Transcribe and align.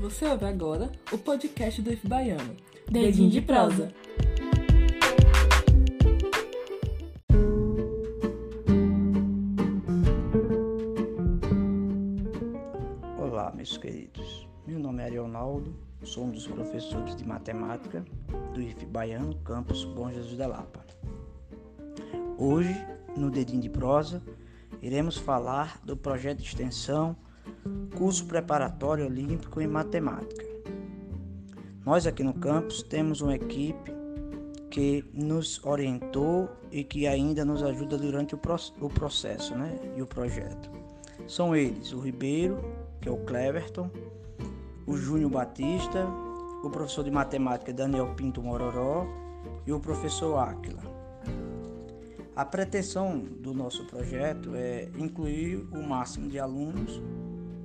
Você 0.00 0.24
ouve 0.24 0.46
agora 0.46 0.90
o 1.12 1.18
podcast 1.18 1.82
do 1.82 1.92
IF 1.92 2.08
Baiano. 2.08 2.56
Dedinho 2.90 3.28
de 3.28 3.42
prosa. 3.42 3.92
Olá, 13.18 13.52
meus 13.54 13.76
queridos. 13.76 14.48
Meu 14.66 14.78
nome 14.78 15.02
é 15.02 15.04
Arionaldo, 15.04 15.76
sou 16.02 16.24
um 16.24 16.30
dos 16.30 16.46
professores 16.46 17.14
de 17.14 17.28
matemática 17.28 18.02
do 18.54 18.62
IF 18.62 18.86
Baiano, 18.86 19.34
campus 19.44 19.84
Bom 19.84 20.10
Jesus 20.10 20.38
da 20.38 20.46
Lapa. 20.46 20.82
Hoje, 22.38 22.74
no 23.14 23.30
Dedinho 23.30 23.60
de 23.60 23.68
Prosa, 23.68 24.22
iremos 24.80 25.18
falar 25.18 25.78
do 25.84 25.94
projeto 25.94 26.38
de 26.38 26.46
extensão 26.46 27.14
Curso 27.96 28.26
Preparatório 28.26 29.06
Olímpico 29.06 29.60
em 29.60 29.66
Matemática. 29.66 30.44
Nós 31.84 32.06
aqui 32.06 32.22
no 32.22 32.34
campus 32.34 32.82
temos 32.82 33.20
uma 33.20 33.34
equipe 33.34 33.92
que 34.70 35.04
nos 35.12 35.64
orientou 35.64 36.48
e 36.70 36.84
que 36.84 37.06
ainda 37.06 37.44
nos 37.44 37.62
ajuda 37.62 37.98
durante 37.98 38.34
o 38.34 38.88
processo 38.88 39.54
né, 39.56 39.78
e 39.96 40.02
o 40.02 40.06
projeto. 40.06 40.70
São 41.26 41.54
eles 41.54 41.92
o 41.92 42.00
Ribeiro, 42.00 42.58
que 43.00 43.08
é 43.08 43.12
o 43.12 43.18
Cleverton, 43.24 43.90
o 44.86 44.96
Júnior 44.96 45.30
Batista, 45.30 46.06
o 46.62 46.70
professor 46.70 47.04
de 47.04 47.10
matemática 47.10 47.72
Daniel 47.72 48.14
Pinto 48.14 48.42
Mororó 48.42 49.06
e 49.66 49.72
o 49.72 49.80
professor 49.80 50.38
Áquila. 50.38 50.82
A 52.36 52.44
pretensão 52.44 53.18
do 53.18 53.52
nosso 53.52 53.84
projeto 53.86 54.54
é 54.54 54.88
incluir 54.96 55.66
o 55.72 55.82
máximo 55.82 56.28
de 56.28 56.38
alunos 56.38 57.00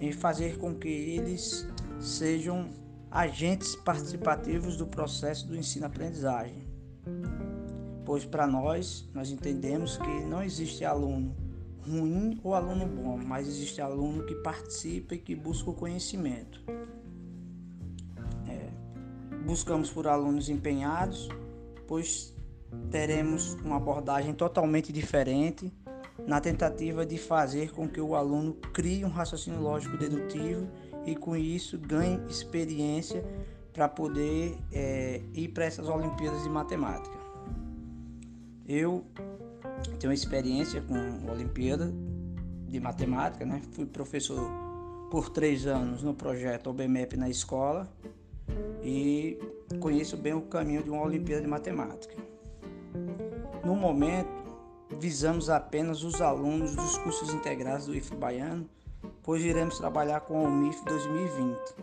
em 0.00 0.12
fazer 0.12 0.58
com 0.58 0.74
que 0.74 0.88
eles 0.88 1.66
sejam 1.98 2.70
agentes 3.10 3.74
participativos 3.76 4.76
do 4.76 4.86
processo 4.86 5.46
do 5.46 5.56
ensino-aprendizagem. 5.56 6.66
Pois 8.04 8.24
para 8.24 8.46
nós, 8.46 9.08
nós 9.12 9.30
entendemos 9.30 9.96
que 9.96 10.20
não 10.26 10.42
existe 10.42 10.84
aluno 10.84 11.34
ruim 11.88 12.38
ou 12.42 12.54
aluno 12.54 12.86
bom, 12.86 13.16
mas 13.16 13.46
existe 13.46 13.80
aluno 13.80 14.24
que 14.24 14.34
participa 14.36 15.14
e 15.14 15.18
que 15.18 15.34
busca 15.34 15.70
o 15.70 15.74
conhecimento. 15.74 16.62
É, 18.48 18.70
buscamos 19.44 19.90
por 19.90 20.06
alunos 20.06 20.48
empenhados, 20.48 21.28
pois 21.86 22.34
teremos 22.90 23.54
uma 23.64 23.76
abordagem 23.76 24.34
totalmente 24.34 24.92
diferente 24.92 25.72
na 26.24 26.40
tentativa 26.40 27.04
de 27.04 27.18
fazer 27.18 27.72
com 27.72 27.88
que 27.88 28.00
o 28.00 28.14
aluno 28.14 28.54
crie 28.72 29.04
um 29.04 29.08
raciocínio 29.08 29.60
lógico 29.60 29.96
dedutivo 29.96 30.68
e 31.04 31.14
com 31.14 31.36
isso 31.36 31.78
ganhe 31.78 32.20
experiência 32.28 33.24
para 33.72 33.88
poder 33.88 34.56
é, 34.72 35.20
ir 35.34 35.48
para 35.48 35.64
essas 35.64 35.88
Olimpíadas 35.88 36.42
de 36.42 36.48
Matemática. 36.48 37.16
Eu 38.66 39.04
tenho 40.00 40.12
experiência 40.12 40.80
com 40.80 41.30
Olimpíada 41.30 41.92
de 42.66 42.80
Matemática, 42.80 43.44
né? 43.44 43.60
fui 43.72 43.86
professor 43.86 44.50
por 45.10 45.28
três 45.28 45.66
anos 45.66 46.02
no 46.02 46.14
projeto 46.14 46.68
OBMEP 46.70 47.16
na 47.16 47.28
escola 47.28 47.88
e 48.82 49.38
conheço 49.78 50.16
bem 50.16 50.32
o 50.32 50.42
caminho 50.42 50.82
de 50.82 50.90
uma 50.90 51.02
Olimpíada 51.02 51.42
de 51.42 51.48
Matemática. 51.48 52.14
No 53.64 53.76
momento, 53.76 54.45
visamos 54.90 55.50
apenas 55.50 56.02
os 56.02 56.20
alunos 56.20 56.74
dos 56.74 56.96
cursos 56.98 57.32
integrados 57.34 57.86
do 57.86 57.94
IF 57.94 58.14
Baiano, 58.14 58.68
pois 59.22 59.42
iremos 59.44 59.78
trabalhar 59.78 60.20
com 60.20 60.38
a 60.38 60.48
UMIF 60.48 60.84
2020, 60.84 61.74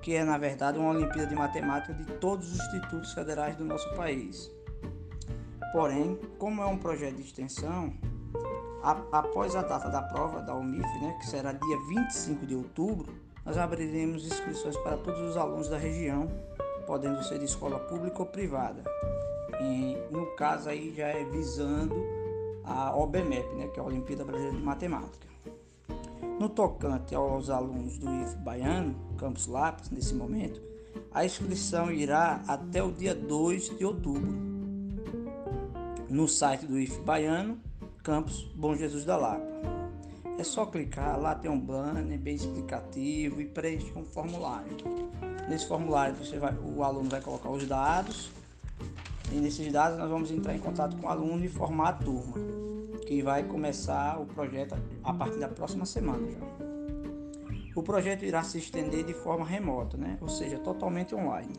que 0.00 0.14
é 0.14 0.24
na 0.24 0.36
verdade 0.36 0.78
uma 0.78 0.90
Olimpíada 0.90 1.26
de 1.26 1.34
Matemática 1.34 1.94
de 1.94 2.04
todos 2.14 2.52
os 2.52 2.58
institutos 2.58 3.12
federais 3.12 3.56
do 3.56 3.64
nosso 3.64 3.88
país. 3.94 4.50
Porém, 5.72 6.18
como 6.38 6.62
é 6.62 6.66
um 6.66 6.76
projeto 6.76 7.16
de 7.16 7.22
extensão, 7.22 7.94
a, 8.82 8.90
após 9.12 9.54
a 9.54 9.62
data 9.62 9.88
da 9.88 10.02
prova 10.02 10.42
da 10.42 10.54
UMIF, 10.54 10.86
né, 11.00 11.16
que 11.20 11.26
será 11.26 11.52
dia 11.52 11.78
25 11.88 12.44
de 12.44 12.54
outubro, 12.54 13.14
nós 13.44 13.56
abriremos 13.56 14.26
inscrições 14.26 14.76
para 14.78 14.96
todos 14.96 15.20
os 15.20 15.36
alunos 15.36 15.68
da 15.68 15.78
região, 15.78 16.28
podendo 16.86 17.22
ser 17.24 17.38
de 17.38 17.44
escola 17.44 17.78
pública 17.78 18.18
ou 18.20 18.26
privada. 18.26 18.82
E 19.60 19.96
no 20.10 20.26
caso 20.36 20.68
aí 20.68 20.92
já 20.94 21.06
é 21.08 21.24
visando 21.24 21.94
a 22.64 22.96
OBMEP, 22.96 23.54
né, 23.54 23.68
que 23.68 23.78
é 23.78 23.82
a 23.82 23.86
Olimpíada 23.86 24.24
Brasileira 24.24 24.56
de 24.56 24.62
Matemática. 24.62 25.26
No 26.38 26.48
tocante 26.48 27.14
aos 27.14 27.50
alunos 27.50 27.98
do 27.98 28.10
IF 28.22 28.36
Baiano, 28.36 28.94
Campus 29.16 29.46
Lápis, 29.46 29.90
nesse 29.90 30.14
momento, 30.14 30.60
a 31.12 31.24
inscrição 31.24 31.90
irá 31.90 32.42
até 32.46 32.82
o 32.82 32.90
dia 32.90 33.14
2 33.14 33.78
de 33.78 33.84
outubro 33.84 34.32
no 36.08 36.28
site 36.28 36.66
do 36.66 36.78
IF 36.78 37.00
Baiano, 37.00 37.58
Campus 38.02 38.42
Bom 38.54 38.74
Jesus 38.74 39.04
da 39.04 39.16
Lapa. 39.16 39.46
É 40.38 40.44
só 40.44 40.66
clicar, 40.66 41.18
lá 41.20 41.34
tem 41.34 41.50
um 41.50 41.58
banner 41.58 42.18
bem 42.18 42.34
explicativo 42.34 43.40
e 43.40 43.46
preencher 43.46 43.96
um 43.96 44.04
formulário. 44.04 44.76
Nesse 45.48 45.66
formulário 45.66 46.14
você 46.14 46.38
vai, 46.38 46.54
o 46.54 46.82
aluno 46.82 47.08
vai 47.08 47.20
colocar 47.20 47.50
os 47.50 47.66
dados 47.66 48.30
e 49.32 49.40
nesses 49.40 49.72
dados 49.72 49.98
nós 49.98 50.10
vamos 50.10 50.30
entrar 50.30 50.54
em 50.54 50.58
contato 50.58 50.96
com 50.96 51.06
o 51.06 51.10
aluno 51.10 51.44
e 51.44 51.48
formar 51.48 51.88
a 51.88 51.92
turma, 51.94 52.36
que 53.06 53.22
vai 53.22 53.42
começar 53.42 54.20
o 54.20 54.26
projeto 54.26 54.76
a 55.02 55.12
partir 55.12 55.38
da 55.38 55.48
próxima 55.48 55.86
semana 55.86 56.30
já. 56.30 56.38
O 57.74 57.82
projeto 57.82 58.24
irá 58.24 58.42
se 58.42 58.58
estender 58.58 59.04
de 59.04 59.14
forma 59.14 59.46
remota, 59.46 59.96
né? 59.96 60.18
ou 60.20 60.28
seja, 60.28 60.58
totalmente 60.58 61.14
online. 61.14 61.54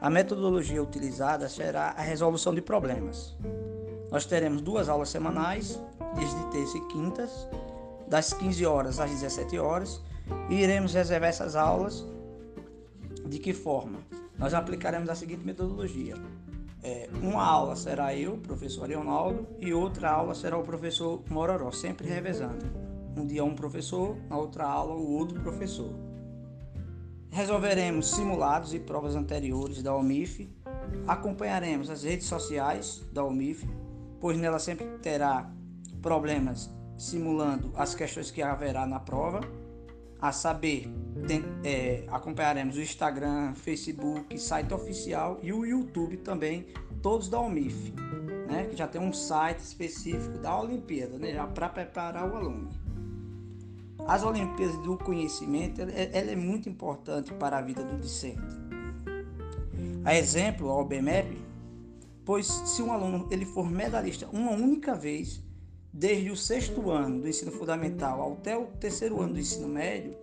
A 0.00 0.10
metodologia 0.10 0.82
utilizada 0.82 1.48
será 1.48 1.90
a 1.96 2.02
resolução 2.02 2.52
de 2.52 2.60
problemas. 2.60 3.36
Nós 4.10 4.26
teremos 4.26 4.60
duas 4.60 4.88
aulas 4.88 5.10
semanais, 5.10 5.80
dias 6.16 6.34
de 6.34 6.50
terça 6.50 6.76
e 6.76 6.80
quintas, 6.88 7.48
das 8.08 8.32
15 8.32 8.66
horas 8.66 8.98
às 8.98 9.10
17 9.10 9.58
horas, 9.58 10.02
e 10.50 10.54
iremos 10.54 10.94
reservar 10.94 11.28
essas 11.28 11.54
aulas 11.54 12.04
de 13.26 13.38
que 13.38 13.52
forma? 13.52 13.98
Nós 14.38 14.54
aplicaremos 14.54 15.08
a 15.08 15.14
seguinte 15.14 15.44
metodologia: 15.44 16.14
é, 16.88 17.06
uma 17.22 17.44
aula 17.44 17.76
será 17.76 18.14
eu, 18.14 18.38
professor 18.38 18.88
Leonaldo, 18.88 19.46
e 19.60 19.74
outra 19.74 20.10
aula 20.10 20.34
será 20.34 20.56
o 20.56 20.62
professor 20.62 21.22
Mororó, 21.28 21.70
sempre 21.70 22.08
revezando. 22.08 22.64
Um 23.14 23.26
dia 23.26 23.44
um 23.44 23.54
professor, 23.54 24.16
na 24.30 24.38
outra 24.38 24.64
aula 24.64 24.94
o 24.94 25.12
outro 25.12 25.38
professor. 25.42 25.90
Resolveremos 27.30 28.10
simulados 28.10 28.72
e 28.72 28.78
provas 28.78 29.14
anteriores 29.14 29.82
da 29.82 29.94
OMIF, 29.94 30.48
acompanharemos 31.06 31.90
as 31.90 32.04
redes 32.04 32.26
sociais 32.26 33.04
da 33.12 33.22
OMIF, 33.22 33.68
pois 34.18 34.38
nela 34.38 34.58
sempre 34.58 34.86
terá 35.02 35.50
problemas 36.00 36.70
simulando 36.96 37.70
as 37.76 37.94
questões 37.94 38.30
que 38.30 38.40
haverá 38.40 38.86
na 38.86 38.98
prova. 38.98 39.40
A 40.20 40.32
saber, 40.32 40.90
tem, 41.26 41.44
é, 41.64 42.04
acompanharemos 42.08 42.76
o 42.76 42.80
Instagram, 42.80 43.54
Facebook, 43.54 44.38
site 44.38 44.74
oficial 44.74 45.38
e 45.42 45.52
o 45.52 45.64
YouTube 45.64 46.16
também, 46.18 46.66
todos 47.00 47.28
da 47.28 47.40
OMIF, 47.40 47.92
né, 48.48 48.66
que 48.68 48.76
já 48.76 48.88
tem 48.88 49.00
um 49.00 49.12
site 49.12 49.60
específico 49.60 50.38
da 50.38 50.60
Olimpíada, 50.60 51.18
né, 51.18 51.34
para 51.54 51.68
preparar 51.68 52.28
o 52.28 52.36
aluno. 52.36 52.68
As 54.06 54.22
Olimpíadas 54.22 54.76
do 54.78 54.96
Conhecimento 54.96 55.82
ela, 55.82 55.92
ela 55.92 56.30
é 56.30 56.36
muito 56.36 56.68
importante 56.68 57.32
para 57.34 57.58
a 57.58 57.62
vida 57.62 57.84
do 57.84 57.96
discente. 57.98 58.40
A 60.04 60.14
exemplo, 60.14 60.70
a 60.70 60.80
OBMEP, 60.80 61.38
pois 62.24 62.46
se 62.46 62.82
um 62.82 62.92
aluno 62.92 63.28
ele 63.30 63.44
for 63.44 63.70
medalhista 63.70 64.26
uma 64.32 64.52
única 64.52 64.94
vez, 64.94 65.42
desde 65.92 66.30
o 66.30 66.36
sexto 66.36 66.90
ano 66.90 67.20
do 67.20 67.28
ensino 67.28 67.50
fundamental 67.50 68.32
até 68.32 68.56
o 68.56 68.66
terceiro 68.66 69.20
ano 69.20 69.34
do 69.34 69.40
ensino 69.40 69.68
médio, 69.68 70.16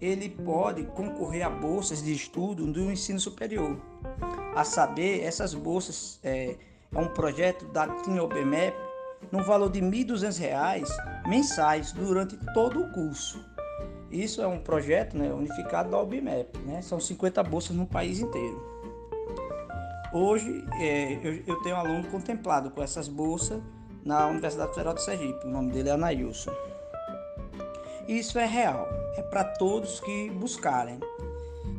ele 0.00 0.28
pode 0.28 0.84
concorrer 0.84 1.46
a 1.46 1.50
bolsas 1.50 2.02
de 2.02 2.12
estudo 2.12 2.66
do 2.66 2.90
ensino 2.90 3.20
superior. 3.20 3.78
A 4.54 4.64
saber, 4.64 5.22
essas 5.22 5.54
bolsas 5.54 6.18
é, 6.22 6.56
é 6.92 6.98
um 6.98 7.08
projeto 7.08 7.66
da 7.66 7.86
TINOBMEP 7.86 8.76
no 9.30 9.44
valor 9.44 9.70
de 9.70 9.80
R$ 9.80 9.86
1.200 9.86 10.88
mensais 11.28 11.92
durante 11.92 12.36
todo 12.54 12.80
o 12.80 12.92
curso. 12.92 13.44
Isso 14.10 14.42
é 14.42 14.46
um 14.46 14.58
projeto 14.58 15.16
né, 15.16 15.32
unificado 15.32 15.90
da 15.90 15.98
OBMEP, 15.98 16.58
né? 16.60 16.82
são 16.82 16.98
50 16.98 17.42
bolsas 17.44 17.76
no 17.76 17.86
país 17.86 18.18
inteiro. 18.18 18.60
Hoje 20.12 20.64
é, 20.80 21.20
eu, 21.22 21.42
eu 21.46 21.62
tenho 21.62 21.76
um 21.76 21.78
aluno 21.78 22.08
contemplado 22.08 22.70
com 22.70 22.82
essas 22.82 23.06
bolsas 23.06 23.62
na 24.04 24.26
Universidade 24.26 24.70
Federal 24.70 24.94
de 24.94 25.02
Sergipe. 25.02 25.46
O 25.46 25.50
nome 25.50 25.72
dele 25.72 25.88
é 25.88 25.92
Anailson. 25.92 26.52
Isso 28.08 28.38
é 28.38 28.46
real, 28.46 28.88
é 29.16 29.22
para 29.22 29.44
todos 29.44 30.00
que 30.00 30.30
buscarem. 30.30 30.98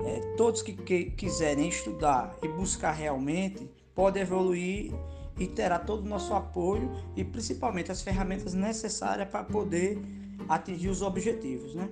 É, 0.05 0.19
todos 0.35 0.61
que, 0.61 0.73
que 0.73 1.11
quiserem 1.11 1.67
estudar 1.67 2.35
e 2.41 2.47
buscar 2.47 2.91
realmente 2.91 3.69
podem 3.93 4.23
evoluir 4.23 4.91
e 5.37 5.47
terá 5.47 5.77
todo 5.77 6.05
o 6.05 6.09
nosso 6.09 6.33
apoio 6.33 6.91
e 7.15 7.23
principalmente 7.23 7.91
as 7.91 8.01
ferramentas 8.01 8.53
necessárias 8.53 9.27
para 9.29 9.43
poder 9.43 10.01
atingir 10.47 10.89
os 10.89 11.01
objetivos. 11.01 11.75
Né? 11.75 11.89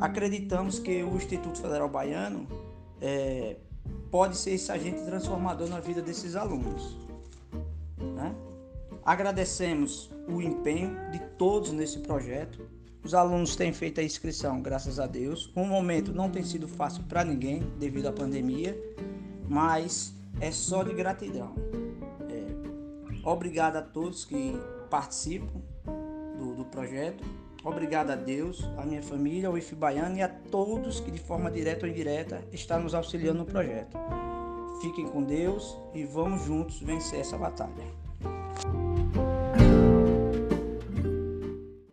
Acreditamos 0.00 0.78
que 0.78 1.02
o 1.02 1.16
Instituto 1.16 1.60
Federal 1.60 1.88
Baiano 1.88 2.46
é, 3.00 3.56
pode 4.10 4.36
ser 4.36 4.52
esse 4.52 4.70
agente 4.70 5.02
transformador 5.02 5.68
na 5.68 5.80
vida 5.80 6.00
desses 6.00 6.36
alunos. 6.36 6.96
Agradecemos 9.04 10.10
o 10.28 10.40
empenho 10.40 10.96
de 11.10 11.18
todos 11.36 11.72
nesse 11.72 11.98
projeto. 11.98 12.68
Os 13.02 13.14
alunos 13.14 13.56
têm 13.56 13.72
feito 13.72 14.00
a 14.00 14.04
inscrição, 14.04 14.62
graças 14.62 15.00
a 15.00 15.06
Deus. 15.06 15.50
O 15.56 15.64
momento 15.64 16.12
não 16.12 16.30
tem 16.30 16.44
sido 16.44 16.68
fácil 16.68 17.02
para 17.04 17.24
ninguém 17.24 17.60
devido 17.78 18.06
à 18.06 18.12
pandemia, 18.12 18.78
mas 19.48 20.14
é 20.40 20.52
só 20.52 20.84
de 20.84 20.94
gratidão. 20.94 21.54
É, 22.30 23.28
obrigado 23.28 23.76
a 23.76 23.82
todos 23.82 24.24
que 24.24 24.54
participam 24.88 25.60
do, 26.38 26.54
do 26.54 26.64
projeto. 26.66 27.24
Obrigado 27.64 28.10
a 28.10 28.16
Deus, 28.16 28.64
a 28.76 28.84
minha 28.84 29.02
família, 29.02 29.48
ao 29.48 29.58
IF 29.58 29.74
Baiano 29.74 30.16
e 30.16 30.22
a 30.22 30.28
todos 30.28 31.00
que 31.00 31.10
de 31.10 31.20
forma 31.20 31.50
direta 31.50 31.86
ou 31.86 31.90
indireta 31.90 32.44
estão 32.52 32.80
nos 32.80 32.94
auxiliando 32.94 33.38
no 33.40 33.44
projeto. 33.44 33.96
Fiquem 34.80 35.06
com 35.06 35.22
Deus 35.22 35.76
e 35.94 36.04
vamos 36.04 36.44
juntos 36.44 36.80
vencer 36.80 37.20
essa 37.20 37.38
batalha. 37.38 38.01